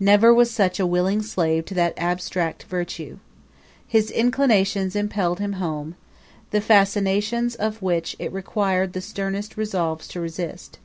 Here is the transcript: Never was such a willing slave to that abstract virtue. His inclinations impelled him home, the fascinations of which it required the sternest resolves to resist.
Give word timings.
Never 0.00 0.34
was 0.34 0.50
such 0.50 0.80
a 0.80 0.84
willing 0.86 1.22
slave 1.22 1.64
to 1.66 1.74
that 1.74 1.94
abstract 1.96 2.64
virtue. 2.64 3.18
His 3.86 4.10
inclinations 4.10 4.96
impelled 4.96 5.38
him 5.38 5.52
home, 5.62 5.94
the 6.50 6.60
fascinations 6.60 7.54
of 7.54 7.80
which 7.80 8.16
it 8.18 8.32
required 8.32 8.94
the 8.94 9.00
sternest 9.00 9.56
resolves 9.56 10.08
to 10.08 10.20
resist. 10.20 10.80